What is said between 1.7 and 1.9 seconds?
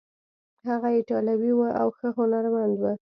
او